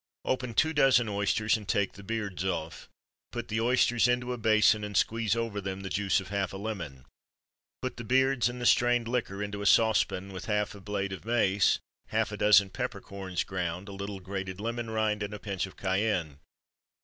[0.25, 2.89] Open two dozen oysters, and take the beards off.
[3.31, 6.57] Put the oysters into a basin and squeeze over them the juice of half a
[6.57, 7.05] lemon.
[7.83, 11.23] Put the beards and the strained liquor into a saucepan with half a blade of
[11.23, 11.77] mace,
[12.07, 16.39] half a dozen peppercorns ground, a little grated lemon rind, and a pinch of cayenne.